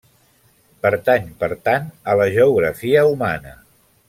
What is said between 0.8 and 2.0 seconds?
Pertany, per tant,